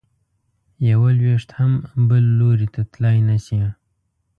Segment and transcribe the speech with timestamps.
[0.91, 1.71] یو لویشت هم
[2.09, 3.61] بل لوري ته تلی نه شې.